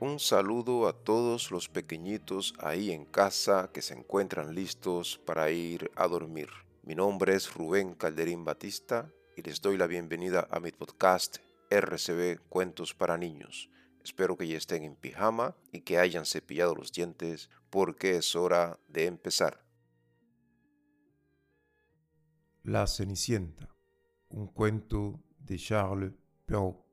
Un 0.00 0.20
saludo 0.20 0.86
a 0.86 0.92
todos 0.92 1.50
los 1.50 1.68
pequeñitos 1.68 2.54
ahí 2.60 2.92
en 2.92 3.04
casa 3.04 3.70
que 3.72 3.82
se 3.82 3.94
encuentran 3.94 4.54
listos 4.54 5.18
para 5.26 5.50
ir 5.50 5.90
a 5.96 6.06
dormir. 6.06 6.48
Mi 6.84 6.94
nombre 6.94 7.34
es 7.34 7.52
Rubén 7.52 7.94
Calderín 7.94 8.44
Batista 8.44 9.12
y 9.36 9.42
les 9.42 9.60
doy 9.60 9.76
la 9.76 9.88
bienvenida 9.88 10.46
a 10.52 10.60
mi 10.60 10.70
podcast 10.70 11.38
RCB 11.68 12.38
Cuentos 12.48 12.94
para 12.94 13.18
Niños. 13.18 13.70
Espero 14.04 14.36
que 14.36 14.46
ya 14.46 14.56
estén 14.56 14.84
en 14.84 14.94
pijama 14.94 15.56
y 15.72 15.80
que 15.80 15.98
hayan 15.98 16.26
cepillado 16.26 16.76
los 16.76 16.92
dientes 16.92 17.50
porque 17.68 18.18
es 18.18 18.36
hora 18.36 18.78
de 18.86 19.06
empezar. 19.06 19.64
La 22.62 22.86
Cenicienta, 22.86 23.74
un 24.28 24.46
cuento 24.46 25.18
de 25.40 25.58
Charles 25.58 26.12
Perrault. 26.46 26.87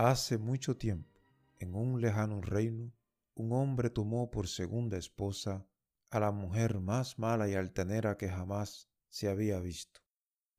Hace 0.00 0.38
mucho 0.38 0.76
tiempo, 0.76 1.20
en 1.58 1.74
un 1.74 2.00
lejano 2.00 2.40
reino, 2.40 2.94
un 3.34 3.52
hombre 3.52 3.90
tomó 3.90 4.30
por 4.30 4.46
segunda 4.46 4.96
esposa 4.96 5.66
a 6.10 6.20
la 6.20 6.30
mujer 6.30 6.78
más 6.78 7.18
mala 7.18 7.48
y 7.48 7.54
altanera 7.54 8.16
que 8.16 8.28
jamás 8.28 8.88
se 9.08 9.28
había 9.28 9.58
visto. 9.58 10.00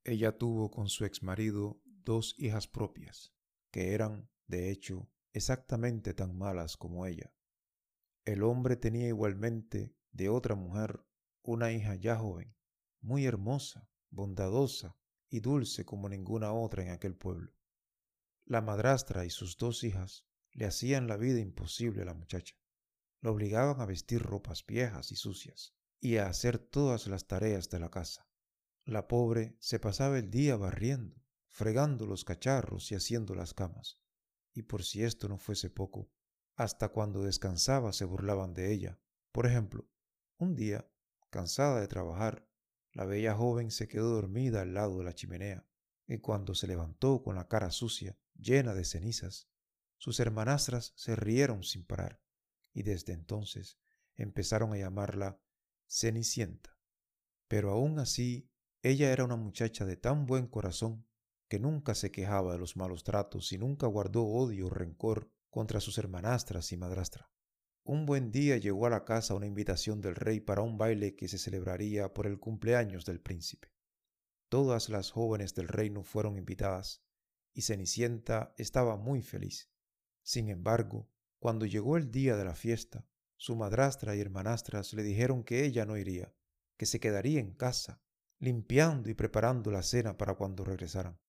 Ella 0.03 0.37
tuvo 0.37 0.69
con 0.69 0.89
su 0.89 1.05
exmarido 1.05 1.79
dos 1.85 2.35
hijas 2.37 2.67
propias, 2.67 3.31
que 3.71 3.93
eran, 3.93 4.29
de 4.47 4.71
hecho, 4.71 5.09
exactamente 5.31 6.13
tan 6.13 6.37
malas 6.37 6.75
como 6.75 7.05
ella. 7.05 7.31
El 8.25 8.43
hombre 8.43 8.75
tenía 8.75 9.07
igualmente 9.07 9.95
de 10.11 10.27
otra 10.27 10.55
mujer 10.55 10.99
una 11.43 11.71
hija 11.71 11.95
ya 11.95 12.17
joven, 12.17 12.53
muy 12.99 13.25
hermosa, 13.25 13.87
bondadosa 14.09 14.97
y 15.29 15.39
dulce 15.39 15.85
como 15.85 16.09
ninguna 16.09 16.51
otra 16.51 16.83
en 16.83 16.89
aquel 16.89 17.15
pueblo. 17.15 17.53
La 18.49 18.61
madrastra 18.61 19.25
y 19.25 19.29
sus 19.29 19.57
dos 19.57 19.83
hijas 19.83 20.25
le 20.53 20.65
hacían 20.65 21.07
la 21.07 21.17
vida 21.17 21.39
imposible 21.39 22.01
a 22.01 22.05
la 22.05 22.15
muchacha. 22.15 22.55
La 23.21 23.29
obligaban 23.29 23.79
a 23.79 23.85
vestir 23.85 24.23
ropas 24.23 24.65
viejas 24.65 25.11
y 25.11 25.15
sucias 25.15 25.75
y 25.99 26.17
a 26.17 26.25
hacer 26.25 26.57
todas 26.57 27.05
las 27.05 27.27
tareas 27.27 27.69
de 27.69 27.77
la 27.77 27.91
casa. 27.91 28.27
La 28.85 29.07
pobre 29.07 29.55
se 29.59 29.77
pasaba 29.77 30.17
el 30.17 30.31
día 30.31 30.55
barriendo, 30.55 31.23
fregando 31.47 32.07
los 32.07 32.25
cacharros 32.25 32.91
y 32.91 32.95
haciendo 32.95 33.35
las 33.35 33.53
camas. 33.53 33.99
Y 34.55 34.63
por 34.63 34.83
si 34.83 35.03
esto 35.03 35.29
no 35.29 35.37
fuese 35.37 35.69
poco, 35.69 36.09
hasta 36.55 36.89
cuando 36.89 37.21
descansaba 37.21 37.93
se 37.93 38.05
burlaban 38.05 38.55
de 38.55 38.73
ella. 38.73 38.99
Por 39.31 39.45
ejemplo, 39.45 39.87
un 40.39 40.55
día, 40.55 40.89
cansada 41.29 41.79
de 41.79 41.87
trabajar, 41.87 42.49
la 42.93 43.05
bella 43.05 43.35
joven 43.35 43.69
se 43.69 43.87
quedó 43.87 44.09
dormida 44.09 44.63
al 44.63 44.73
lado 44.73 44.97
de 44.97 45.03
la 45.03 45.13
chimenea, 45.13 45.68
y 46.09 46.17
cuando 46.17 46.55
se 46.55 46.65
levantó 46.65 47.21
con 47.21 47.35
la 47.35 47.47
cara 47.47 47.69
sucia, 47.69 48.17
llena 48.33 48.73
de 48.73 48.83
cenizas, 48.83 49.47
sus 49.99 50.19
hermanastras 50.19 50.91
se 50.95 51.15
rieron 51.15 51.63
sin 51.63 51.85
parar, 51.85 52.19
y 52.73 52.81
desde 52.81 53.13
entonces 53.13 53.77
empezaron 54.15 54.73
a 54.73 54.77
llamarla 54.77 55.39
Cenicienta. 55.87 56.77
Pero 57.47 57.71
aún 57.71 57.99
así, 57.99 58.49
ella 58.81 59.11
era 59.11 59.23
una 59.23 59.35
muchacha 59.35 59.85
de 59.85 59.97
tan 59.97 60.25
buen 60.25 60.47
corazón 60.47 61.05
que 61.47 61.59
nunca 61.59 61.93
se 61.93 62.11
quejaba 62.11 62.53
de 62.53 62.59
los 62.59 62.75
malos 62.75 63.03
tratos 63.03 63.51
y 63.51 63.59
nunca 63.59 63.85
guardó 63.85 64.23
odio 64.25 64.67
o 64.67 64.69
rencor 64.71 65.31
contra 65.51 65.79
sus 65.79 65.99
hermanastras 65.99 66.71
y 66.71 66.77
madrastra. 66.77 67.31
Un 67.83 68.07
buen 68.07 68.31
día 68.31 68.57
llegó 68.57 68.87
a 68.87 68.89
la 68.89 69.05
casa 69.05 69.35
una 69.35 69.45
invitación 69.45 70.01
del 70.01 70.15
rey 70.15 70.39
para 70.39 70.63
un 70.63 70.77
baile 70.77 71.15
que 71.15 71.27
se 71.27 71.37
celebraría 71.37 72.13
por 72.13 72.25
el 72.25 72.39
cumpleaños 72.39 73.05
del 73.05 73.19
príncipe. 73.19 73.69
Todas 74.49 74.89
las 74.89 75.11
jóvenes 75.11 75.53
del 75.53 75.67
reino 75.67 76.03
fueron 76.03 76.35
invitadas, 76.35 77.03
y 77.53 77.61
Cenicienta 77.61 78.53
estaba 78.57 78.97
muy 78.97 79.21
feliz. 79.21 79.69
Sin 80.23 80.49
embargo, 80.49 81.07
cuando 81.37 81.67
llegó 81.67 81.97
el 81.97 82.09
día 82.09 82.35
de 82.35 82.45
la 82.45 82.55
fiesta, 82.55 83.05
su 83.37 83.55
madrastra 83.55 84.15
y 84.15 84.19
hermanastras 84.19 84.93
le 84.93 85.03
dijeron 85.03 85.43
que 85.43 85.65
ella 85.65 85.85
no 85.85 85.97
iría, 85.97 86.33
que 86.77 86.87
se 86.87 86.99
quedaría 86.99 87.39
en 87.39 87.53
casa, 87.53 88.01
limpiando 88.39 89.09
y 89.09 89.13
preparando 89.13 89.69
la 89.69 89.83
cena 89.83 90.17
para 90.17 90.33
cuando 90.33 90.63
regresaran. 90.63 91.19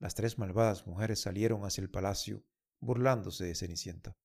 Las 0.00 0.14
tres 0.14 0.36
malvadas 0.36 0.86
mujeres 0.86 1.20
salieron 1.20 1.64
hacia 1.64 1.82
el 1.82 1.90
palacio, 1.90 2.44
burlándose 2.80 3.44
de 3.44 3.54
Cenicienta. 3.54 4.18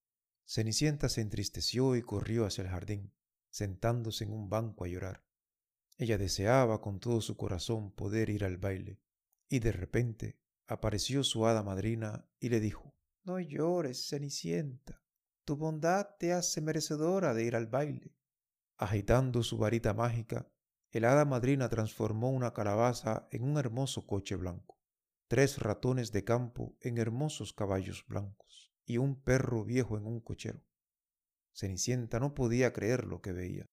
Cenicienta 0.46 1.10
se 1.10 1.22
entristeció 1.22 1.96
y 1.96 2.02
corrió 2.02 2.46
hacia 2.46 2.64
el 2.64 2.70
jardín, 2.70 3.14
sentándose 3.50 4.24
en 4.24 4.34
un 4.34 4.50
banco 4.50 4.84
a 4.84 4.88
llorar. 4.88 5.24
Ella 6.02 6.18
deseaba 6.18 6.82
con 6.82 7.00
todo 7.00 7.22
su 7.22 7.38
corazón 7.38 7.92
poder 7.92 8.32
ir 8.32 8.44
al 8.44 8.58
baile, 8.58 9.00
y 9.48 9.60
de 9.60 9.72
repente 9.72 10.40
apareció 10.66 11.24
su 11.24 11.46
hada 11.46 11.62
madrina 11.62 12.28
y 12.40 12.50
le 12.50 12.60
dijo, 12.60 12.96
No 13.24 13.40
llores, 13.40 14.08
Cenicienta, 14.10 15.04
tu 15.46 15.58
bondad 15.58 16.08
te 16.18 16.34
hace 16.34 16.60
merecedora 16.60 17.36
de 17.36 17.44
ir 17.44 17.56
al 17.56 17.68
baile. 17.68 18.16
Agitando 18.78 19.44
su 19.44 19.60
varita 19.60 19.94
mágica, 19.94 20.52
el 20.90 21.06
hada 21.06 21.24
madrina 21.24 21.70
transformó 21.70 22.32
una 22.32 22.52
calabaza 22.52 23.28
en 23.30 23.44
un 23.44 23.60
hermoso 23.60 24.08
coche 24.08 24.36
blanco, 24.36 24.80
tres 25.28 25.60
ratones 25.60 26.12
de 26.12 26.24
campo 26.24 26.76
en 26.82 26.98
hermosos 26.98 27.54
caballos 27.54 28.08
blancos 28.08 28.74
y 28.86 28.98
un 28.98 29.22
perro 29.22 29.64
viejo 29.66 30.00
en 30.00 30.08
un 30.08 30.20
cochero. 30.20 30.66
Cenicienta 31.54 32.20
no 32.20 32.34
podía 32.34 32.74
creer 32.74 33.06
lo 33.06 33.22
que 33.22 33.34
veía. 33.34 33.70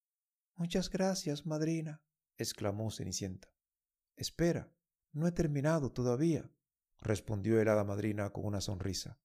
Muchas 0.57 0.91
gracias, 0.91 1.47
madrina, 1.47 2.03
exclamó 2.39 2.91
Cenicienta. 2.91 3.53
Espera, 4.17 4.73
no 5.13 5.27
he 5.27 5.33
terminado 5.33 5.93
todavía, 5.93 6.51
respondió 7.01 7.61
el 7.61 7.69
hada 7.69 7.85
madrina 7.85 8.31
con 8.31 8.47
una 8.47 8.61
sonrisa. 8.61 9.21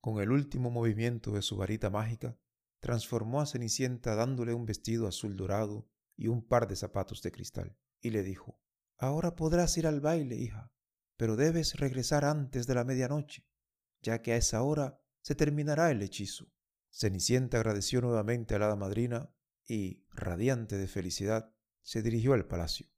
Con 0.00 0.20
el 0.20 0.30
último 0.30 0.70
movimiento 0.70 1.32
de 1.32 1.42
su 1.42 1.56
varita 1.56 1.90
mágica, 1.90 2.38
transformó 2.80 3.40
a 3.40 3.46
Cenicienta 3.46 4.14
dándole 4.14 4.54
un 4.54 4.66
vestido 4.66 5.06
azul 5.06 5.36
dorado 5.36 5.88
y 6.16 6.28
un 6.28 6.46
par 6.46 6.66
de 6.66 6.76
zapatos 6.76 7.22
de 7.22 7.32
cristal, 7.32 7.76
y 8.00 8.10
le 8.10 8.22
dijo, 8.22 8.60
Ahora 8.98 9.36
podrás 9.36 9.76
ir 9.76 9.86
al 9.86 10.00
baile, 10.00 10.36
hija, 10.36 10.72
pero 11.16 11.36
debes 11.36 11.74
regresar 11.74 12.24
antes 12.24 12.66
de 12.66 12.74
la 12.74 12.84
medianoche, 12.84 13.46
ya 14.00 14.22
que 14.22 14.32
a 14.32 14.36
esa 14.36 14.62
hora 14.62 15.00
se 15.22 15.34
terminará 15.34 15.90
el 15.90 16.02
hechizo. 16.02 16.52
Cenicienta 16.90 17.58
agradeció 17.58 18.00
nuevamente 18.00 18.54
a 18.54 18.58
la 18.58 18.66
hada 18.66 18.76
madrina 18.76 19.34
y, 19.66 20.06
radiante 20.10 20.78
de 20.78 20.88
felicidad, 20.88 21.55
se 21.86 22.02
dirigió 22.02 22.32
al 22.32 22.48
palacio. 22.48 22.88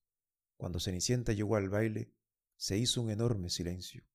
Cuando 0.56 0.80
Cenicienta 0.80 1.34
llegó 1.34 1.56
al 1.56 1.68
baile, 1.68 2.14
se 2.56 2.78
hizo 2.78 3.02
un 3.02 3.10
enorme 3.10 3.50
silencio. 3.50 4.08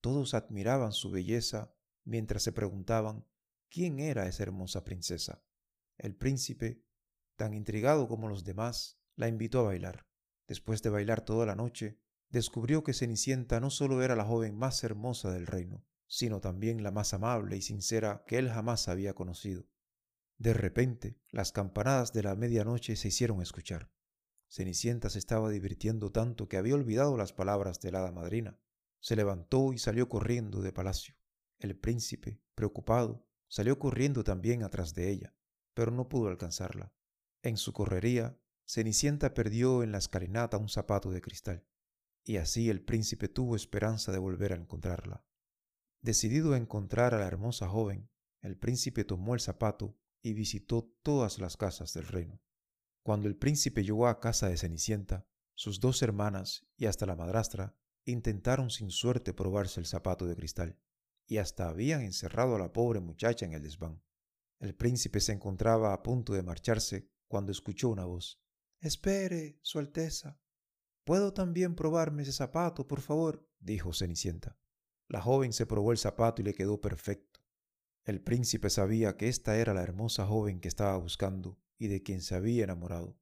Todos 0.00 0.34
admiraban 0.34 0.92
su 0.92 1.10
belleza 1.10 1.74
mientras 2.04 2.44
se 2.44 2.52
preguntaban 2.52 3.26
quién 3.68 3.98
era 3.98 4.28
esa 4.28 4.44
hermosa 4.44 4.84
princesa. 4.84 5.42
El 5.98 6.14
príncipe, 6.14 6.86
tan 7.34 7.54
intrigado 7.54 8.06
como 8.06 8.28
los 8.28 8.44
demás, 8.44 9.00
la 9.16 9.26
invitó 9.26 9.58
a 9.58 9.64
bailar. 9.64 10.06
Después 10.46 10.80
de 10.82 10.90
bailar 10.90 11.24
toda 11.24 11.44
la 11.44 11.56
noche, 11.56 11.98
descubrió 12.28 12.84
que 12.84 12.94
Cenicienta 12.94 13.58
no 13.58 13.68
solo 13.68 14.00
era 14.00 14.14
la 14.14 14.24
joven 14.24 14.56
más 14.56 14.84
hermosa 14.84 15.32
del 15.32 15.48
reino, 15.48 15.84
sino 16.06 16.40
también 16.40 16.84
la 16.84 16.92
más 16.92 17.14
amable 17.14 17.56
y 17.56 17.62
sincera 17.62 18.22
que 18.28 18.38
él 18.38 18.48
jamás 18.48 18.86
había 18.86 19.12
conocido. 19.12 19.66
De 20.38 20.54
repente, 20.54 21.20
las 21.30 21.50
campanadas 21.50 22.12
de 22.12 22.22
la 22.22 22.36
medianoche 22.36 22.94
se 22.94 23.08
hicieron 23.08 23.42
escuchar. 23.42 23.90
Cenicienta 24.50 25.10
se 25.10 25.20
estaba 25.20 25.48
divirtiendo 25.48 26.10
tanto 26.10 26.48
que 26.48 26.56
había 26.56 26.74
olvidado 26.74 27.16
las 27.16 27.32
palabras 27.32 27.80
de 27.80 27.92
la 27.92 28.00
hada 28.00 28.10
madrina. 28.10 28.58
Se 28.98 29.14
levantó 29.14 29.72
y 29.72 29.78
salió 29.78 30.08
corriendo 30.08 30.60
de 30.60 30.72
palacio. 30.72 31.14
El 31.60 31.78
príncipe, 31.78 32.42
preocupado, 32.56 33.24
salió 33.46 33.78
corriendo 33.78 34.24
también 34.24 34.64
atrás 34.64 34.92
de 34.92 35.08
ella, 35.08 35.36
pero 35.72 35.92
no 35.92 36.08
pudo 36.08 36.28
alcanzarla. 36.28 36.92
En 37.42 37.56
su 37.56 37.72
correría, 37.72 38.40
Cenicienta 38.66 39.34
perdió 39.34 39.84
en 39.84 39.92
la 39.92 39.98
escalinata 39.98 40.58
un 40.58 40.68
zapato 40.68 41.12
de 41.12 41.20
cristal, 41.20 41.64
y 42.24 42.38
así 42.38 42.70
el 42.70 42.82
príncipe 42.82 43.28
tuvo 43.28 43.54
esperanza 43.54 44.10
de 44.10 44.18
volver 44.18 44.52
a 44.52 44.56
encontrarla. 44.56 45.24
Decidido 46.00 46.54
a 46.54 46.56
encontrar 46.56 47.14
a 47.14 47.20
la 47.20 47.26
hermosa 47.28 47.68
joven, 47.68 48.10
el 48.40 48.56
príncipe 48.56 49.04
tomó 49.04 49.34
el 49.34 49.40
zapato 49.40 49.96
y 50.22 50.34
visitó 50.34 50.92
todas 51.02 51.38
las 51.38 51.56
casas 51.56 51.94
del 51.94 52.08
reino. 52.08 52.40
Cuando 53.02 53.28
el 53.28 53.36
príncipe 53.36 53.82
llegó 53.82 54.08
a 54.08 54.20
casa 54.20 54.48
de 54.48 54.56
Cenicienta, 54.56 55.26
sus 55.54 55.80
dos 55.80 56.02
hermanas 56.02 56.66
y 56.76 56.86
hasta 56.86 57.06
la 57.06 57.16
madrastra 57.16 57.76
intentaron 58.04 58.70
sin 58.70 58.90
suerte 58.90 59.32
probarse 59.32 59.80
el 59.80 59.86
zapato 59.86 60.26
de 60.26 60.36
cristal, 60.36 60.78
y 61.26 61.38
hasta 61.38 61.68
habían 61.68 62.02
encerrado 62.02 62.56
a 62.56 62.58
la 62.58 62.72
pobre 62.72 63.00
muchacha 63.00 63.46
en 63.46 63.52
el 63.54 63.62
desván. 63.62 64.02
El 64.58 64.74
príncipe 64.74 65.20
se 65.20 65.32
encontraba 65.32 65.94
a 65.94 66.02
punto 66.02 66.34
de 66.34 66.42
marcharse 66.42 67.08
cuando 67.28 67.52
escuchó 67.52 67.88
una 67.88 68.04
voz. 68.04 68.42
Espere, 68.80 69.58
Su 69.62 69.78
Alteza. 69.78 70.38
¿Puedo 71.04 71.32
también 71.32 71.74
probarme 71.74 72.22
ese 72.22 72.32
zapato, 72.32 72.86
por 72.86 73.00
favor? 73.00 73.48
dijo 73.58 73.94
Cenicienta. 73.94 74.58
La 75.08 75.20
joven 75.22 75.52
se 75.52 75.66
probó 75.66 75.92
el 75.92 75.98
zapato 75.98 76.42
y 76.42 76.44
le 76.44 76.54
quedó 76.54 76.80
perfecto. 76.80 77.40
El 78.04 78.20
príncipe 78.22 78.70
sabía 78.70 79.16
que 79.16 79.28
esta 79.28 79.56
era 79.56 79.72
la 79.74 79.82
hermosa 79.82 80.26
joven 80.26 80.60
que 80.60 80.68
estaba 80.68 80.96
buscando 80.96 81.58
y 81.80 81.88
de 81.88 82.02
quien 82.02 82.20
se 82.20 82.36
había 82.36 82.64
enamorado. 82.64 83.18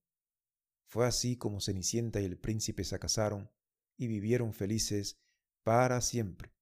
Fue 0.88 1.06
así 1.06 1.36
como 1.36 1.60
Cenicienta 1.60 2.20
y 2.20 2.24
el 2.24 2.36
príncipe 2.36 2.82
se 2.82 2.98
casaron 2.98 3.50
y 3.96 4.08
vivieron 4.08 4.52
felices 4.52 5.22
para 5.62 6.00
siempre. 6.00 6.52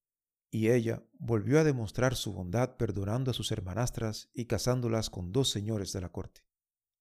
Y 0.51 0.69
ella 0.69 1.03
volvió 1.19 1.59
a 1.59 1.65
demostrar 1.65 2.15
su 2.15 2.35
bondad 2.35 2.77
perdonando 2.77 3.31
a 3.31 3.35
sus 3.35 3.51
hermanastras 3.51 4.31
y 4.35 4.45
casándolas 4.45 5.09
con 5.09 5.33
dos 5.33 5.49
señores 5.51 5.93
de 5.93 6.03
la 6.03 6.13
corte. 6.13 6.43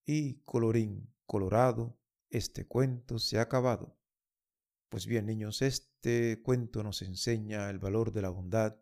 Y 0.06 0.36
colorín 0.46 1.14
colorado, 1.26 2.00
este 2.30 2.66
cuento 2.66 3.20
se 3.20 3.38
ha 3.38 3.42
acabado. 3.42 4.00
Pues 4.88 5.08
bien, 5.08 5.26
niños, 5.26 5.62
este 5.62 6.42
cuento 6.42 6.84
nos 6.84 7.02
enseña 7.02 7.70
el 7.70 7.80
valor 7.80 8.14
de 8.14 8.22
la 8.22 8.30
bondad 8.30 8.78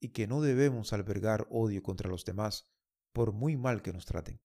y 0.00 0.10
que 0.10 0.26
no 0.26 0.40
debemos 0.40 0.94
albergar 0.94 1.46
odio 1.50 1.82
contra 1.82 2.08
los 2.08 2.24
demás 2.24 2.70
por 3.12 3.32
muy 3.32 3.56
mal 3.56 3.82
que 3.82 3.92
nos 3.92 4.06
traten. 4.06 4.40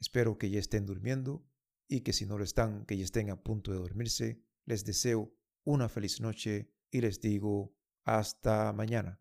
Espero 0.00 0.38
que 0.38 0.50
ya 0.50 0.58
estén 0.58 0.86
durmiendo 0.86 1.46
y 1.88 2.00
que 2.00 2.12
si 2.12 2.26
no 2.26 2.38
lo 2.38 2.44
están, 2.44 2.84
que 2.86 2.96
ya 2.96 3.04
estén 3.04 3.30
a 3.30 3.42
punto 3.42 3.72
de 3.72 3.78
dormirse. 3.78 4.42
Les 4.64 4.84
deseo 4.84 5.34
una 5.64 5.88
feliz 5.88 6.20
noche 6.20 6.70
y 6.90 7.00
les 7.00 7.20
digo 7.20 7.74
hasta 8.04 8.72
mañana. 8.72 9.20